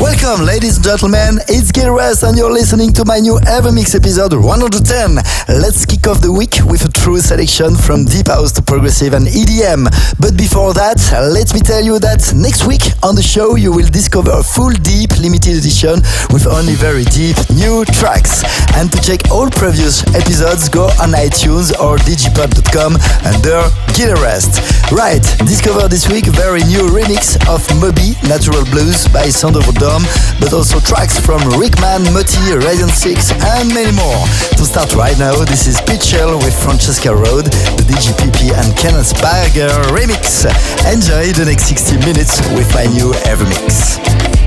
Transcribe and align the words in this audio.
Welcome, 0.00 0.46
ladies 0.46 0.76
and 0.76 0.84
gentlemen. 0.84 1.42
It's 1.48 1.72
Gil 1.72 1.90
Everest, 1.90 2.22
and 2.22 2.38
you're 2.38 2.52
listening 2.52 2.92
to 2.92 3.04
my 3.04 3.18
new 3.18 3.34
Evermix 3.50 3.96
episode 3.96 4.32
110. 4.32 5.18
Let's 5.58 5.82
kick 5.84 6.06
off 6.06 6.22
the 6.22 6.30
week 6.30 6.62
with 6.62 6.86
a 6.86 6.92
true 7.02 7.18
selection 7.18 7.74
from 7.74 8.04
deep 8.04 8.28
house 8.28 8.52
to 8.52 8.62
progressive 8.62 9.12
and 9.12 9.26
EDM. 9.26 9.90
But 10.22 10.38
before 10.38 10.70
that, 10.78 11.02
let 11.34 11.50
me 11.50 11.58
tell 11.58 11.82
you 11.82 11.98
that 11.98 12.22
next 12.30 12.62
week 12.70 12.94
on 13.02 13.18
the 13.18 13.26
show 13.26 13.56
you 13.58 13.74
will 13.74 13.90
discover 13.90 14.30
a 14.30 14.42
full 14.42 14.70
deep 14.86 15.18
limited 15.18 15.58
edition 15.58 15.98
with 16.30 16.46
only 16.46 16.78
very 16.78 17.02
deep 17.10 17.34
new 17.50 17.82
tracks. 17.98 18.46
And 18.78 18.86
to 18.94 19.02
check 19.02 19.34
all 19.34 19.50
previous 19.50 20.06
episodes, 20.14 20.70
go 20.70 20.94
on 21.02 21.10
iTunes 21.18 21.74
or 21.74 21.98
digipod.com 22.06 22.94
under 23.26 23.66
Gil 23.98 24.14
Everest. 24.14 24.62
Right, 24.94 25.26
discover 25.42 25.90
this 25.90 26.06
week 26.06 26.30
a 26.30 26.34
very 26.38 26.62
new 26.70 26.86
remix 26.86 27.34
of 27.50 27.66
Moby 27.82 28.14
Natural 28.30 28.62
Blues 28.70 29.10
by 29.10 29.26
Sound 29.26 29.58
of 29.88 30.02
but 30.40 30.52
also 30.52 30.78
tracks 30.80 31.18
from 31.18 31.40
Rickman, 31.58 32.04
Moti, 32.12 32.54
Radiant 32.54 32.92
6, 32.92 33.32
and 33.58 33.68
many 33.74 33.92
more. 33.96 34.22
To 34.56 34.64
start 34.64 34.94
right 34.94 35.18
now, 35.18 35.34
this 35.44 35.66
is 35.66 35.80
Pitchell 35.80 36.36
with 36.38 36.54
Francesca 36.62 37.14
Road, 37.14 37.46
the 37.76 37.84
DGPP 37.88 38.52
and 38.54 38.76
Kenneth 38.76 39.14
Berger 39.20 39.72
remix. 39.90 40.46
Enjoy 40.92 41.32
the 41.32 41.44
next 41.46 41.66
60 41.66 41.98
minutes 41.98 42.40
with 42.54 42.72
my 42.74 42.84
new 42.86 43.12
Evermix. 43.26 44.37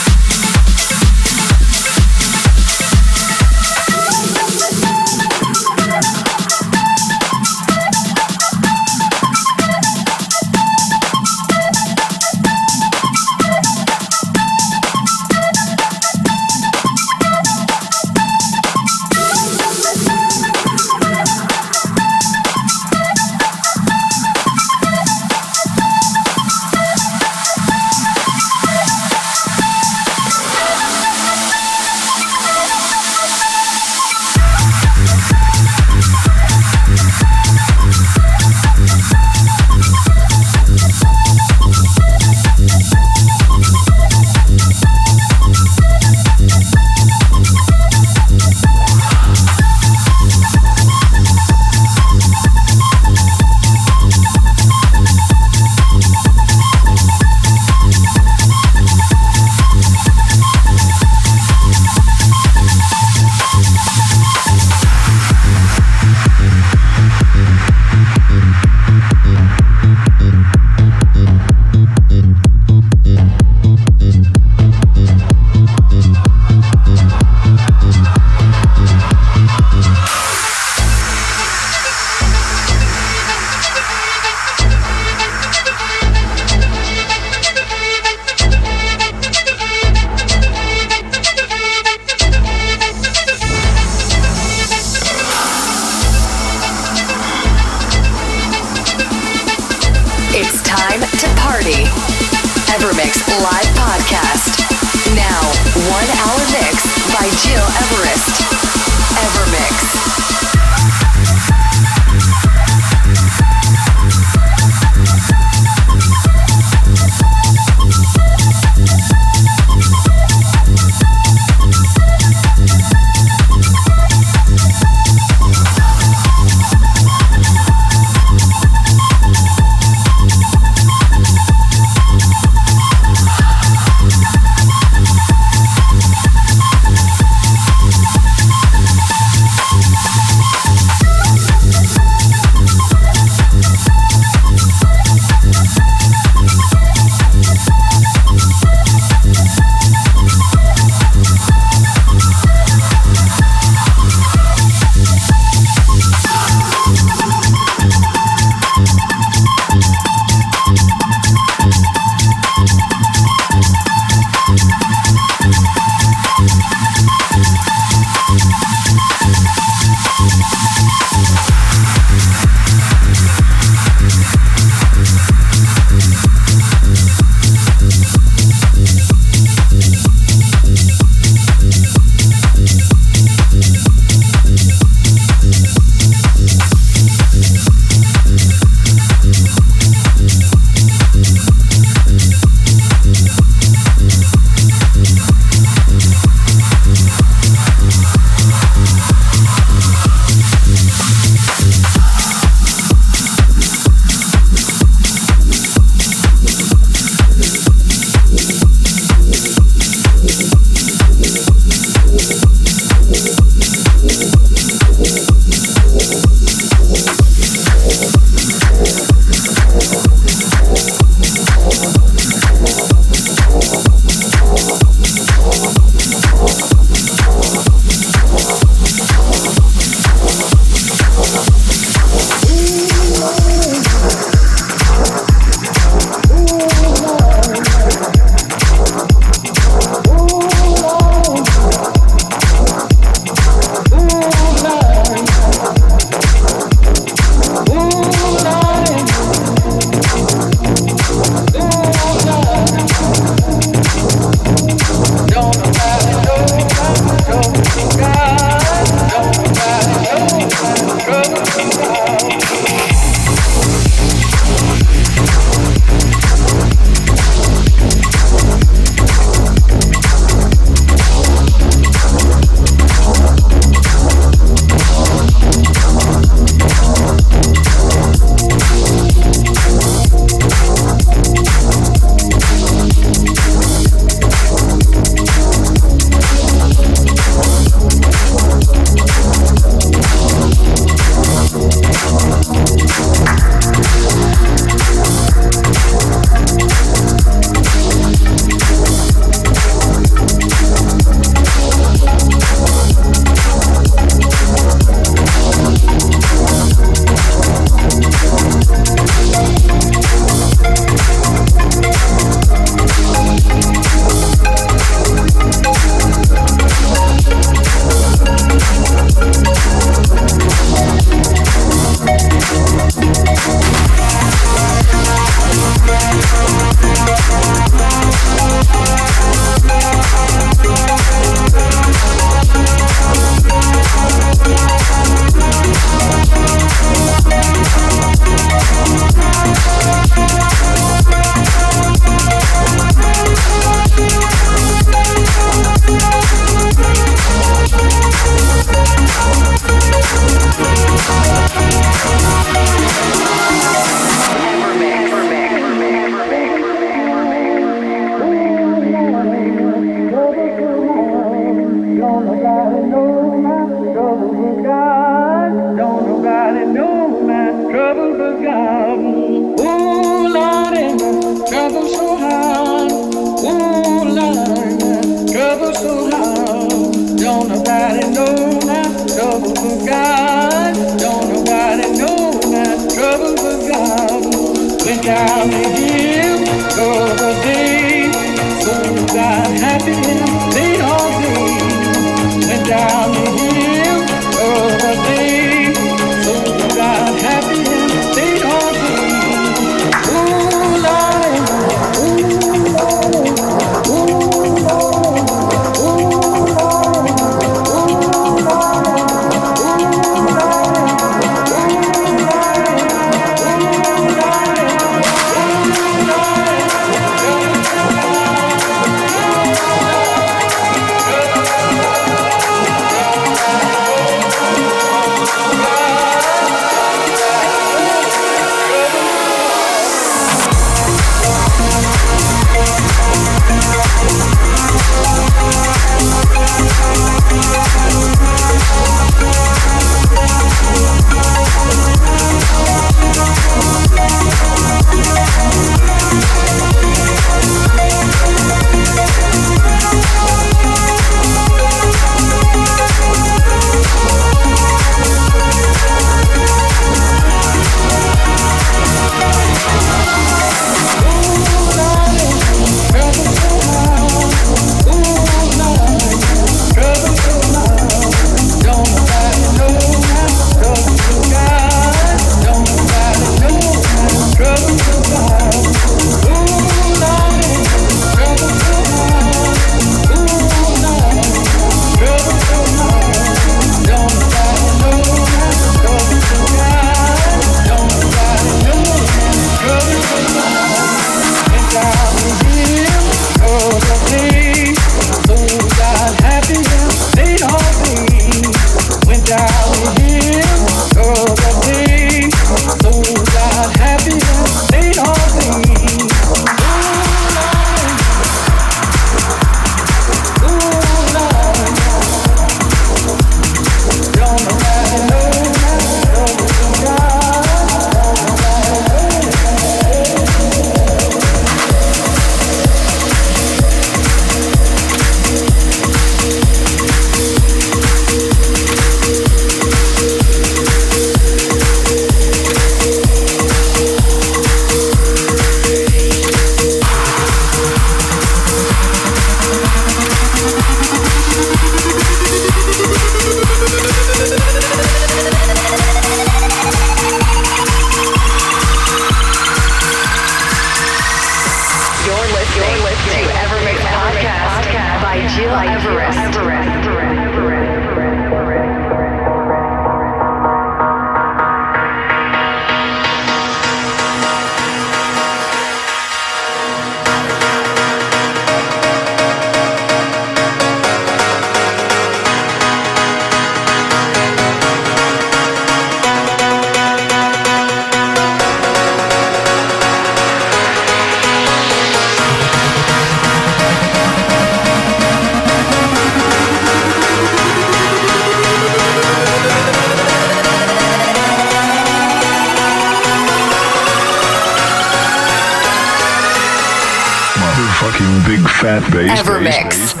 that 598.71 598.91
bass, 598.93 599.19
Evermix. 599.19 599.69
Bass, 599.69 599.93
bass. 599.93 600.00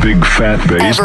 Big 0.00 0.24
fat 0.24 0.58
bass. 0.68 0.98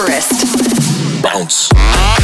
Everest. 0.00 1.22
Bounce. 1.22 2.19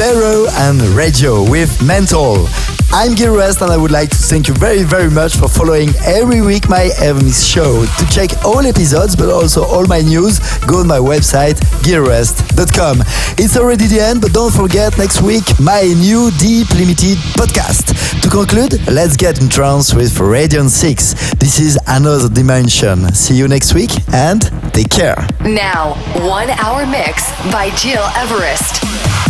Vero 0.00 0.46
and 0.52 0.80
Radio 0.96 1.42
with 1.50 1.82
Mental. 1.82 2.48
I'm 2.90 3.14
Gil 3.14 3.34
Everest 3.34 3.60
and 3.60 3.70
I 3.70 3.76
would 3.76 3.90
like 3.90 4.08
to 4.08 4.16
thank 4.16 4.48
you 4.48 4.54
very 4.54 4.82
very 4.82 5.10
much 5.10 5.36
for 5.36 5.46
following 5.46 5.90
every 6.06 6.40
week 6.40 6.70
my 6.70 6.88
Evermix 6.96 7.44
show. 7.44 7.84
To 7.84 8.06
check 8.08 8.30
all 8.42 8.64
episodes 8.64 9.14
but 9.14 9.28
also 9.28 9.62
all 9.62 9.86
my 9.86 10.00
news, 10.00 10.38
go 10.60 10.78
on 10.78 10.86
my 10.86 10.96
website 10.96 11.60
gileverest.com. 11.84 13.02
It's 13.36 13.58
already 13.58 13.88
the 13.88 14.00
end 14.00 14.22
but 14.22 14.32
don't 14.32 14.50
forget 14.50 14.96
next 14.96 15.20
week 15.20 15.44
my 15.60 15.82
new 15.82 16.30
Deep 16.38 16.70
Limited 16.70 17.18
podcast. 17.36 17.92
To 18.22 18.28
conclude, 18.30 18.80
let's 18.88 19.18
get 19.18 19.42
in 19.42 19.50
trance 19.50 19.92
with 19.92 20.18
Radiant 20.18 20.70
6. 20.70 21.34
This 21.34 21.60
is 21.60 21.78
another 21.88 22.30
dimension. 22.30 23.12
See 23.12 23.34
you 23.34 23.48
next 23.48 23.74
week 23.74 23.90
and 24.14 24.40
take 24.72 24.88
care. 24.88 25.28
Now, 25.44 25.92
one 26.26 26.48
hour 26.48 26.86
mix 26.86 27.30
by 27.52 27.68
Gil 27.76 28.00
Everest. 28.16 29.29